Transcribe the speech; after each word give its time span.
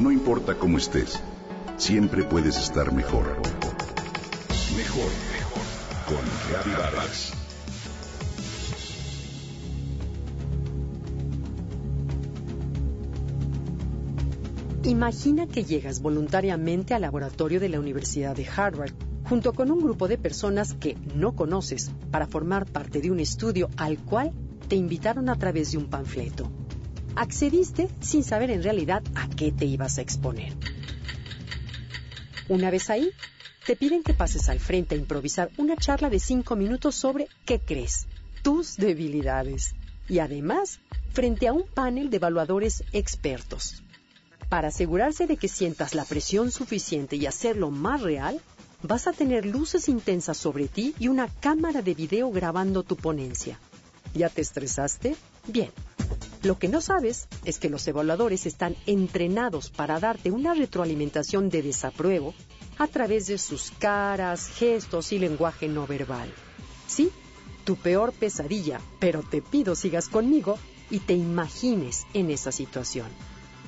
No 0.00 0.12
importa 0.12 0.54
cómo 0.54 0.78
estés, 0.78 1.20
siempre 1.76 2.22
puedes 2.22 2.56
estar 2.56 2.92
mejor. 2.92 3.24
Mejor, 4.76 5.10
mejor. 5.32 5.62
Con 6.06 6.24
Reavivadas. 6.52 7.32
Imagina 14.84 15.48
que 15.48 15.64
llegas 15.64 16.00
voluntariamente 16.00 16.94
al 16.94 17.02
laboratorio 17.02 17.58
de 17.58 17.68
la 17.68 17.80
Universidad 17.80 18.36
de 18.36 18.46
Harvard 18.46 18.92
junto 19.24 19.52
con 19.52 19.72
un 19.72 19.80
grupo 19.80 20.06
de 20.06 20.16
personas 20.16 20.74
que 20.74 20.96
no 21.16 21.34
conoces 21.34 21.90
para 22.12 22.28
formar 22.28 22.66
parte 22.66 23.00
de 23.00 23.10
un 23.10 23.18
estudio 23.18 23.68
al 23.76 23.98
cual 23.98 24.32
te 24.68 24.76
invitaron 24.76 25.28
a 25.28 25.36
través 25.36 25.72
de 25.72 25.78
un 25.78 25.86
panfleto. 25.86 26.57
Accediste 27.18 27.88
sin 28.00 28.22
saber 28.22 28.48
en 28.52 28.62
realidad 28.62 29.02
a 29.16 29.28
qué 29.28 29.50
te 29.50 29.64
ibas 29.64 29.98
a 29.98 30.02
exponer. 30.02 30.52
Una 32.48 32.70
vez 32.70 32.90
ahí, 32.90 33.10
te 33.66 33.74
piden 33.74 34.04
que 34.04 34.14
pases 34.14 34.48
al 34.48 34.60
frente 34.60 34.94
a 34.94 34.98
improvisar 34.98 35.50
una 35.56 35.74
charla 35.74 36.10
de 36.10 36.20
cinco 36.20 36.54
minutos 36.54 36.94
sobre 36.94 37.26
qué 37.44 37.58
crees, 37.58 38.06
tus 38.42 38.76
debilidades. 38.76 39.74
Y 40.08 40.20
además, 40.20 40.78
frente 41.12 41.48
a 41.48 41.52
un 41.52 41.64
panel 41.66 42.08
de 42.08 42.18
evaluadores 42.18 42.84
expertos. 42.92 43.82
Para 44.48 44.68
asegurarse 44.68 45.26
de 45.26 45.36
que 45.36 45.48
sientas 45.48 45.96
la 45.96 46.04
presión 46.04 46.52
suficiente 46.52 47.16
y 47.16 47.26
hacerlo 47.26 47.72
más 47.72 48.00
real, 48.00 48.40
vas 48.84 49.08
a 49.08 49.12
tener 49.12 49.44
luces 49.44 49.88
intensas 49.88 50.36
sobre 50.36 50.68
ti 50.68 50.94
y 51.00 51.08
una 51.08 51.26
cámara 51.26 51.82
de 51.82 51.94
video 51.94 52.30
grabando 52.30 52.84
tu 52.84 52.94
ponencia. 52.94 53.58
¿Ya 54.14 54.28
te 54.28 54.40
estresaste? 54.40 55.16
Bien. 55.48 55.72
Lo 56.42 56.58
que 56.58 56.68
no 56.68 56.80
sabes 56.80 57.26
es 57.44 57.58
que 57.58 57.68
los 57.68 57.86
evaluadores 57.88 58.46
están 58.46 58.76
entrenados 58.86 59.70
para 59.70 59.98
darte 59.98 60.30
una 60.30 60.54
retroalimentación 60.54 61.50
de 61.50 61.62
desapruebo 61.62 62.32
a 62.78 62.86
través 62.86 63.26
de 63.26 63.38
sus 63.38 63.72
caras, 63.78 64.46
gestos 64.46 65.12
y 65.12 65.18
lenguaje 65.18 65.68
no 65.68 65.86
verbal. 65.86 66.32
Sí, 66.86 67.10
tu 67.64 67.76
peor 67.76 68.12
pesadilla, 68.12 68.80
pero 69.00 69.22
te 69.22 69.42
pido 69.42 69.74
sigas 69.74 70.08
conmigo 70.08 70.58
y 70.90 71.00
te 71.00 71.14
imagines 71.14 72.06
en 72.14 72.30
esa 72.30 72.52
situación. 72.52 73.08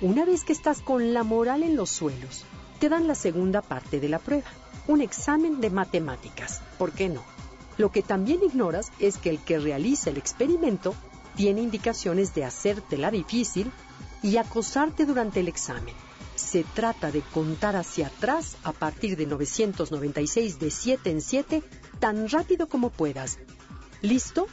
Una 0.00 0.24
vez 0.24 0.44
que 0.44 0.52
estás 0.52 0.80
con 0.80 1.12
la 1.12 1.24
moral 1.24 1.64
en 1.64 1.76
los 1.76 1.90
suelos, 1.90 2.44
te 2.78 2.88
dan 2.88 3.08
la 3.08 3.14
segunda 3.16 3.60
parte 3.60 3.98
de 4.00 4.08
la 4.08 4.18
prueba, 4.18 4.50
un 4.86 5.00
examen 5.00 5.60
de 5.60 5.70
matemáticas. 5.70 6.60
¿Por 6.78 6.92
qué 6.92 7.08
no? 7.08 7.22
Lo 7.76 7.90
que 7.90 8.02
también 8.02 8.42
ignoras 8.42 8.92
es 8.98 9.18
que 9.18 9.30
el 9.30 9.38
que 9.40 9.58
realiza 9.58 10.10
el 10.10 10.16
experimento 10.16 10.94
tiene 11.36 11.62
indicaciones 11.62 12.34
de 12.34 12.44
hacértela 12.44 13.10
difícil 13.10 13.70
y 14.22 14.36
acosarte 14.36 15.04
durante 15.06 15.40
el 15.40 15.48
examen. 15.48 15.94
Se 16.34 16.64
trata 16.64 17.10
de 17.10 17.20
contar 17.20 17.76
hacia 17.76 18.08
atrás 18.08 18.56
a 18.64 18.72
partir 18.72 19.16
de 19.16 19.26
996 19.26 20.58
de 20.58 20.70
7 20.70 21.10
en 21.10 21.20
7 21.20 21.62
tan 21.98 22.28
rápido 22.28 22.68
como 22.68 22.90
puedas. 22.90 23.38
¿Listo? 24.00 24.46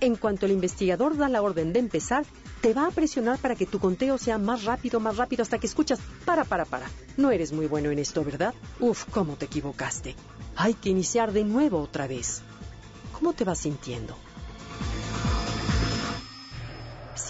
En 0.00 0.16
cuanto 0.16 0.46
el 0.46 0.52
investigador 0.52 1.16
da 1.16 1.28
la 1.28 1.42
orden 1.42 1.72
de 1.74 1.78
empezar, 1.78 2.24
te 2.62 2.72
va 2.72 2.86
a 2.86 2.90
presionar 2.90 3.38
para 3.38 3.54
que 3.54 3.66
tu 3.66 3.78
conteo 3.78 4.16
sea 4.16 4.38
más 4.38 4.64
rápido, 4.64 4.98
más 4.98 5.16
rápido, 5.16 5.42
hasta 5.42 5.58
que 5.58 5.66
escuchas, 5.66 5.98
para, 6.24 6.44
para, 6.44 6.64
para. 6.64 6.86
No 7.16 7.30
eres 7.30 7.52
muy 7.52 7.66
bueno 7.66 7.90
en 7.90 7.98
esto, 7.98 8.24
¿verdad? 8.24 8.54
Uf, 8.78 9.04
¿cómo 9.10 9.36
te 9.36 9.46
equivocaste? 9.46 10.14
Hay 10.56 10.74
que 10.74 10.88
iniciar 10.88 11.32
de 11.32 11.44
nuevo 11.44 11.80
otra 11.80 12.06
vez. 12.06 12.42
¿Cómo 13.12 13.34
te 13.34 13.44
vas 13.44 13.58
sintiendo? 13.58 14.16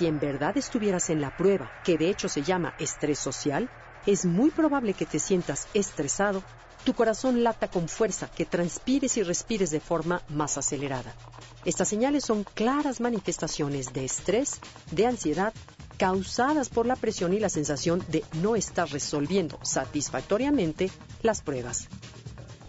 Si 0.00 0.06
en 0.06 0.18
verdad 0.18 0.56
estuvieras 0.56 1.10
en 1.10 1.20
la 1.20 1.36
prueba, 1.36 1.70
que 1.84 1.98
de 1.98 2.08
hecho 2.08 2.30
se 2.30 2.42
llama 2.42 2.74
estrés 2.78 3.18
social, 3.18 3.68
es 4.06 4.24
muy 4.24 4.50
probable 4.50 4.94
que 4.94 5.04
te 5.04 5.18
sientas 5.18 5.68
estresado, 5.74 6.42
tu 6.84 6.94
corazón 6.94 7.44
lata 7.44 7.68
con 7.68 7.86
fuerza, 7.86 8.30
que 8.30 8.46
transpires 8.46 9.18
y 9.18 9.22
respires 9.22 9.70
de 9.70 9.78
forma 9.78 10.22
más 10.30 10.56
acelerada. 10.56 11.14
Estas 11.66 11.88
señales 11.88 12.24
son 12.24 12.44
claras 12.44 13.02
manifestaciones 13.02 13.92
de 13.92 14.06
estrés, 14.06 14.58
de 14.90 15.04
ansiedad, 15.04 15.52
causadas 15.98 16.70
por 16.70 16.86
la 16.86 16.96
presión 16.96 17.34
y 17.34 17.38
la 17.38 17.50
sensación 17.50 18.02
de 18.08 18.24
no 18.40 18.56
estar 18.56 18.88
resolviendo 18.88 19.58
satisfactoriamente 19.60 20.90
las 21.20 21.42
pruebas. 21.42 21.88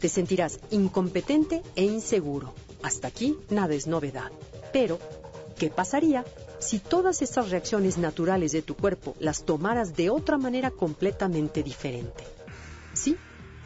Te 0.01 0.09
sentirás 0.09 0.59
incompetente 0.69 1.61
e 1.77 1.85
inseguro. 1.85 2.53
Hasta 2.83 3.07
aquí 3.07 3.37
nada 3.49 3.73
es 3.73 3.87
novedad. 3.87 4.33
Pero, 4.73 4.99
¿qué 5.57 5.69
pasaría 5.69 6.25
si 6.61 6.79
todas 6.79 7.21
estas 7.21 7.49
reacciones 7.49 7.97
naturales 7.97 8.51
de 8.51 8.61
tu 8.61 8.75
cuerpo 8.75 9.15
las 9.19 9.43
tomaras 9.43 9.95
de 9.95 10.09
otra 10.09 10.37
manera 10.37 10.71
completamente 10.71 11.63
diferente? 11.63 12.23
Sí, 12.93 13.17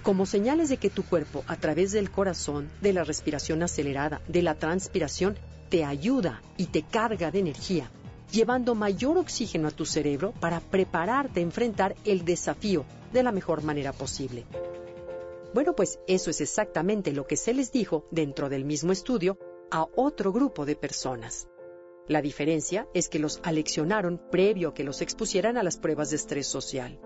como 0.02 0.26
señales 0.26 0.70
de 0.70 0.78
que 0.78 0.90
tu 0.90 1.04
cuerpo, 1.04 1.44
a 1.48 1.58
través 1.58 1.92
del 1.92 2.10
corazón, 2.10 2.70
de 2.82 2.94
la 2.94 3.04
respiración 3.04 3.64
acelerada, 3.64 4.22
de 4.28 4.42
la 4.42 4.56
transpiración, 4.56 5.38
te 5.70 5.84
ayuda 5.84 6.42
y 6.58 6.68
te 6.68 6.84
carga 6.84 7.32
de 7.32 7.40
energía, 7.40 7.92
llevando 8.32 8.76
mayor 8.76 9.18
oxígeno 9.18 9.68
a 9.68 9.72
tu 9.72 9.86
cerebro 9.86 10.34
para 10.40 10.60
prepararte 10.60 11.40
a 11.40 11.44
enfrentar 11.44 11.96
el 12.06 12.24
desafío 12.24 12.86
de 13.12 13.24
la 13.24 13.32
mejor 13.32 13.64
manera 13.64 13.92
posible. 13.94 14.46
Bueno, 15.54 15.74
pues 15.74 16.00
eso 16.08 16.30
es 16.30 16.40
exactamente 16.42 17.12
lo 17.12 17.26
que 17.28 17.38
se 17.38 17.54
les 17.54 17.72
dijo 17.72 18.06
dentro 18.12 18.50
del 18.50 18.64
mismo 18.64 18.92
estudio 18.92 19.38
a 19.72 19.86
otro 19.96 20.32
grupo 20.32 20.66
de 20.66 20.76
personas. 20.76 21.48
La 22.08 22.22
diferencia 22.22 22.88
es 22.94 23.10
que 23.10 23.18
los 23.18 23.40
aleccionaron 23.44 24.22
previo 24.30 24.70
a 24.70 24.74
que 24.76 24.84
los 24.84 25.02
expusieran 25.02 25.58
a 25.58 25.64
las 25.64 25.78
pruebas 25.78 26.12
de 26.12 26.18
estrés 26.18 26.46
social. 26.46 27.00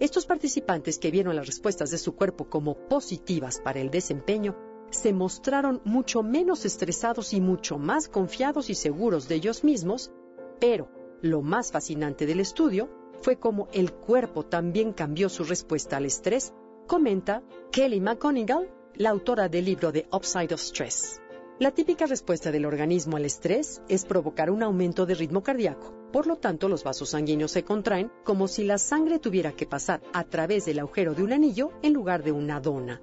Estos 0.00 0.26
participantes 0.26 0.98
que 0.98 1.12
vieron 1.12 1.36
las 1.36 1.46
respuestas 1.46 1.90
de 1.90 1.98
su 1.98 2.16
cuerpo 2.16 2.48
como 2.48 2.88
positivas 2.88 3.60
para 3.60 3.80
el 3.80 3.90
desempeño, 3.90 4.56
se 4.90 5.12
mostraron 5.12 5.80
mucho 5.84 6.24
menos 6.24 6.64
estresados 6.64 7.32
y 7.32 7.40
mucho 7.40 7.78
más 7.78 8.08
confiados 8.08 8.70
y 8.70 8.74
seguros 8.74 9.28
de 9.28 9.36
ellos 9.36 9.62
mismos, 9.62 10.10
pero 10.58 10.88
lo 11.22 11.42
más 11.42 11.70
fascinante 11.70 12.26
del 12.26 12.40
estudio 12.40 12.88
fue 13.20 13.38
cómo 13.38 13.68
el 13.72 13.92
cuerpo 13.92 14.44
también 14.44 14.92
cambió 14.92 15.28
su 15.28 15.44
respuesta 15.44 15.98
al 15.98 16.06
estrés, 16.06 16.54
comenta 16.88 17.44
Kelly 17.70 18.00
McGonigal, 18.00 18.68
la 18.94 19.10
autora 19.10 19.48
del 19.48 19.66
libro 19.66 19.92
The 19.92 20.08
Upside 20.10 20.52
of 20.52 20.60
Stress. 20.60 21.20
La 21.60 21.72
típica 21.72 22.06
respuesta 22.06 22.50
del 22.50 22.64
organismo 22.64 23.18
al 23.18 23.26
estrés 23.26 23.82
es 23.86 24.06
provocar 24.06 24.50
un 24.50 24.62
aumento 24.62 25.04
de 25.04 25.14
ritmo 25.14 25.42
cardíaco. 25.42 25.92
Por 26.10 26.26
lo 26.26 26.36
tanto, 26.36 26.70
los 26.70 26.84
vasos 26.84 27.10
sanguíneos 27.10 27.50
se 27.50 27.64
contraen 27.64 28.10
como 28.24 28.48
si 28.48 28.64
la 28.64 28.78
sangre 28.78 29.18
tuviera 29.18 29.52
que 29.52 29.66
pasar 29.66 30.00
a 30.14 30.24
través 30.24 30.64
del 30.64 30.78
agujero 30.78 31.12
de 31.12 31.22
un 31.22 31.34
anillo 31.34 31.70
en 31.82 31.92
lugar 31.92 32.22
de 32.22 32.32
una 32.32 32.62
dona. 32.62 33.02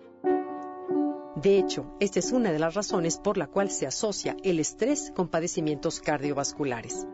De 1.36 1.60
hecho, 1.60 1.86
esta 2.00 2.18
es 2.18 2.32
una 2.32 2.52
de 2.52 2.58
las 2.58 2.74
razones 2.74 3.20
por 3.20 3.38
la 3.38 3.46
cual 3.46 3.70
se 3.70 3.86
asocia 3.86 4.36
el 4.44 4.60
estrés 4.60 5.12
con 5.16 5.28
padecimientos 5.28 6.00
cardiovasculares. 6.00 7.06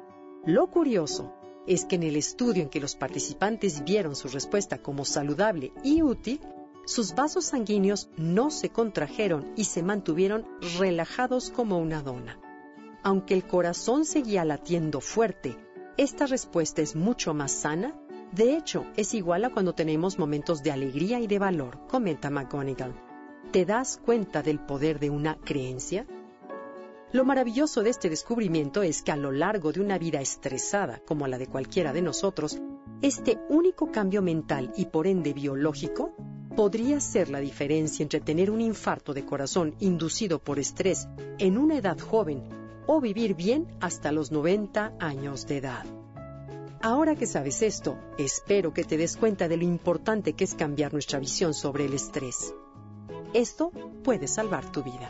Lo 0.46 0.72
curioso 0.72 1.34
es 1.68 1.84
que 1.84 1.96
en 1.96 2.04
el 2.04 2.16
estudio 2.16 2.64
en 2.64 2.70
que 2.70 2.80
los 2.80 2.96
participantes 2.96 3.84
vieron 3.84 4.16
su 4.16 4.30
respuesta 4.30 4.78
como 4.78 5.04
saludable 5.04 5.74
y 5.84 6.04
útil, 6.04 6.40
sus 6.85 7.16
vasos 7.16 7.45
sanguíneos 7.45 8.09
no 8.17 8.51
se 8.51 8.69
contrajeron 8.69 9.53
y 9.55 9.66
se 9.66 9.83
mantuvieron 9.83 10.45
relajados 10.77 11.49
como 11.49 11.79
una 11.79 12.01
dona. 12.01 12.39
Aunque 13.03 13.33
el 13.33 13.45
corazón 13.45 14.05
seguía 14.05 14.44
latiendo 14.45 14.99
fuerte, 15.01 15.57
esta 15.97 16.25
respuesta 16.25 16.81
es 16.81 16.95
mucho 16.95 17.33
más 17.33 17.51
sana. 17.51 17.95
De 18.31 18.55
hecho, 18.55 18.85
es 18.95 19.13
igual 19.13 19.45
a 19.45 19.51
cuando 19.51 19.73
tenemos 19.73 20.17
momentos 20.17 20.63
de 20.63 20.71
alegría 20.71 21.19
y 21.19 21.27
de 21.27 21.39
valor, 21.39 21.85
comenta 21.88 22.29
McGonigal. 22.29 22.94
¿Te 23.51 23.65
das 23.65 24.00
cuenta 24.03 24.41
del 24.41 24.59
poder 24.59 25.00
de 25.00 25.09
una 25.09 25.35
creencia? 25.35 26.07
Lo 27.11 27.25
maravilloso 27.25 27.83
de 27.83 27.91
este 27.91 28.09
descubrimiento 28.09 28.81
es 28.81 29.03
que 29.03 29.11
a 29.11 29.15
lo 29.15 29.31
largo 29.31 29.71
de 29.71 29.81
una 29.81 30.00
vida 30.00 30.19
estresada, 30.19 31.00
como 31.05 31.27
la 31.27 31.38
de 31.38 31.45
cualquiera 31.45 31.94
de 31.94 32.01
nosotros, 32.01 32.59
este 33.03 33.38
único 33.50 33.91
cambio 33.91 34.23
mental 34.23 34.74
y 34.75 34.86
por 34.86 35.06
ende 35.06 35.33
biológico 35.33 36.15
podría 36.55 37.00
ser 37.00 37.29
la 37.29 37.39
diferencia 37.39 38.03
entre 38.03 38.21
tener 38.21 38.51
un 38.51 38.61
infarto 38.61 39.13
de 39.13 39.25
corazón 39.25 39.75
inducido 39.79 40.39
por 40.39 40.59
estrés 40.59 41.07
en 41.39 41.57
una 41.57 41.77
edad 41.77 42.00
joven 42.00 42.44
o 42.88 43.01
vivir 43.01 43.33
bien 43.35 43.67
hasta 43.79 44.11
los 44.11 44.31
90 44.31 44.94
años 45.00 45.47
de 45.47 45.57
edad. 45.57 45.85
Ahora 46.81 47.15
que 47.15 47.25
sabes 47.25 47.61
esto, 47.61 47.97
espero 48.17 48.73
que 48.73 48.83
te 48.83 48.97
des 48.97 49.15
cuenta 49.15 49.47
de 49.47 49.55
lo 49.55 49.63
importante 49.63 50.33
que 50.33 50.44
es 50.44 50.53
cambiar 50.53 50.91
nuestra 50.91 51.19
visión 51.19 51.53
sobre 51.53 51.85
el 51.85 51.94
estrés. 51.94 52.53
Esto 53.33 53.71
puede 54.03 54.27
salvar 54.27 54.69
tu 54.71 54.83
vida. 54.83 55.09